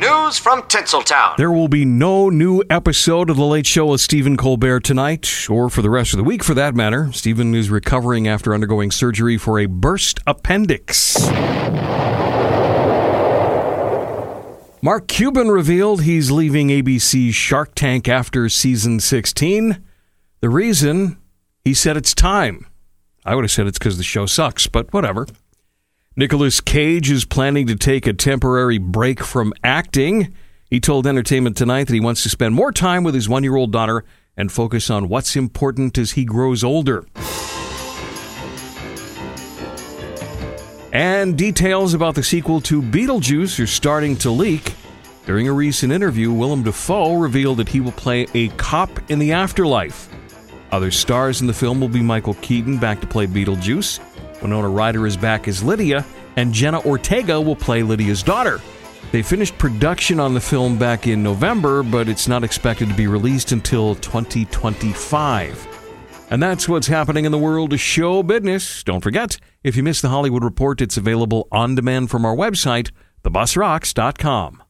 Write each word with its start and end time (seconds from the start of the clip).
News 0.00 0.38
from 0.38 0.62
Tinseltown. 0.62 1.36
There 1.36 1.52
will 1.52 1.68
be 1.68 1.84
no 1.84 2.30
new 2.30 2.62
episode 2.70 3.28
of 3.28 3.36
The 3.36 3.44
Late 3.44 3.66
Show 3.66 3.84
with 3.88 4.00
Stephen 4.00 4.34
Colbert 4.34 4.80
tonight, 4.80 5.46
or 5.50 5.68
for 5.68 5.82
the 5.82 5.90
rest 5.90 6.14
of 6.14 6.16
the 6.16 6.24
week 6.24 6.42
for 6.42 6.54
that 6.54 6.74
matter. 6.74 7.12
Stephen 7.12 7.54
is 7.54 7.68
recovering 7.68 8.26
after 8.26 8.54
undergoing 8.54 8.90
surgery 8.90 9.36
for 9.36 9.58
a 9.58 9.66
burst 9.66 10.18
appendix. 10.26 11.28
Mark 14.80 15.06
Cuban 15.06 15.48
revealed 15.48 16.00
he's 16.04 16.30
leaving 16.30 16.68
ABC's 16.68 17.34
Shark 17.34 17.74
Tank 17.74 18.08
after 18.08 18.48
season 18.48 19.00
16. 19.00 19.84
The 20.40 20.48
reason? 20.48 21.18
He 21.62 21.74
said 21.74 21.98
it's 21.98 22.14
time. 22.14 22.66
I 23.26 23.34
would 23.34 23.44
have 23.44 23.50
said 23.50 23.66
it's 23.66 23.78
because 23.78 23.98
the 23.98 24.02
show 24.02 24.24
sucks, 24.24 24.66
but 24.66 24.90
whatever. 24.94 25.26
Nicolas 26.16 26.60
Cage 26.60 27.08
is 27.08 27.24
planning 27.24 27.68
to 27.68 27.76
take 27.76 28.04
a 28.04 28.12
temporary 28.12 28.78
break 28.78 29.22
from 29.22 29.54
acting. 29.62 30.34
He 30.68 30.80
told 30.80 31.06
Entertainment 31.06 31.56
Tonight 31.56 31.84
that 31.84 31.94
he 31.94 32.00
wants 32.00 32.24
to 32.24 32.28
spend 32.28 32.52
more 32.52 32.72
time 32.72 33.04
with 33.04 33.14
his 33.14 33.28
one 33.28 33.44
year 33.44 33.54
old 33.54 33.70
daughter 33.70 34.04
and 34.36 34.50
focus 34.50 34.90
on 34.90 35.08
what's 35.08 35.36
important 35.36 35.96
as 35.96 36.12
he 36.12 36.24
grows 36.24 36.64
older. 36.64 37.06
And 40.92 41.38
details 41.38 41.94
about 41.94 42.16
the 42.16 42.24
sequel 42.24 42.60
to 42.62 42.82
Beetlejuice 42.82 43.62
are 43.62 43.68
starting 43.68 44.16
to 44.16 44.32
leak. 44.32 44.74
During 45.26 45.46
a 45.46 45.52
recent 45.52 45.92
interview, 45.92 46.32
Willem 46.32 46.64
Dafoe 46.64 47.14
revealed 47.20 47.58
that 47.58 47.68
he 47.68 47.80
will 47.80 47.92
play 47.92 48.26
a 48.34 48.48
cop 48.48 48.90
in 49.12 49.20
the 49.20 49.30
afterlife. 49.30 50.08
Other 50.72 50.90
stars 50.90 51.40
in 51.40 51.46
the 51.46 51.54
film 51.54 51.80
will 51.80 51.88
be 51.88 52.02
Michael 52.02 52.34
Keaton 52.34 52.78
back 52.78 53.00
to 53.00 53.06
play 53.06 53.28
Beetlejuice, 53.28 54.00
Winona 54.42 54.68
Ryder 54.68 55.06
is 55.06 55.16
back 55.16 55.48
as 55.48 55.62
Lydia, 55.62 56.04
and 56.36 56.52
Jenna 56.52 56.80
Ortega 56.82 57.40
will 57.40 57.56
play 57.56 57.82
Lydia's 57.82 58.22
daughter. 58.22 58.60
They 59.12 59.22
finished 59.22 59.58
production 59.58 60.20
on 60.20 60.34
the 60.34 60.40
film 60.40 60.78
back 60.78 61.06
in 61.06 61.22
November, 61.22 61.82
but 61.82 62.08
it's 62.08 62.28
not 62.28 62.44
expected 62.44 62.88
to 62.88 62.94
be 62.94 63.06
released 63.08 63.52
until 63.52 63.96
2025. 63.96 65.66
And 66.30 66.40
that's 66.40 66.68
what's 66.68 66.86
happening 66.86 67.24
in 67.24 67.32
the 67.32 67.38
world 67.38 67.72
of 67.72 67.80
show 67.80 68.22
business. 68.22 68.84
Don't 68.84 69.00
forget, 69.00 69.36
if 69.64 69.76
you 69.76 69.82
missed 69.82 70.02
the 70.02 70.10
Hollywood 70.10 70.44
Report, 70.44 70.80
it's 70.80 70.96
available 70.96 71.48
on 71.50 71.74
demand 71.74 72.10
from 72.10 72.24
our 72.24 72.36
website, 72.36 72.92
thebusrocks.com. 73.24 74.62